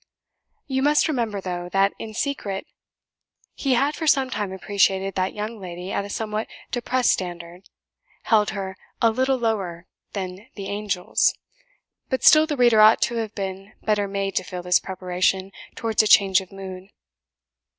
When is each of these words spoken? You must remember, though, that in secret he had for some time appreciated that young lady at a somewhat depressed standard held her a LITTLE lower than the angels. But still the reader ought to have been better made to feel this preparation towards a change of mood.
You 0.65 0.81
must 0.81 1.07
remember, 1.07 1.39
though, 1.39 1.69
that 1.73 1.93
in 1.99 2.15
secret 2.15 2.65
he 3.53 3.75
had 3.75 3.93
for 3.95 4.07
some 4.07 4.31
time 4.31 4.51
appreciated 4.51 5.13
that 5.13 5.35
young 5.35 5.59
lady 5.59 5.91
at 5.91 6.03
a 6.05 6.09
somewhat 6.09 6.47
depressed 6.71 7.11
standard 7.11 7.69
held 8.23 8.49
her 8.49 8.75
a 8.99 9.11
LITTLE 9.11 9.37
lower 9.37 9.85
than 10.13 10.47
the 10.55 10.65
angels. 10.69 11.35
But 12.09 12.23
still 12.23 12.47
the 12.47 12.57
reader 12.57 12.81
ought 12.81 13.01
to 13.03 13.17
have 13.17 13.35
been 13.35 13.73
better 13.83 14.07
made 14.07 14.35
to 14.37 14.43
feel 14.43 14.63
this 14.63 14.79
preparation 14.79 15.51
towards 15.75 16.01
a 16.01 16.07
change 16.07 16.41
of 16.41 16.51
mood. 16.51 16.89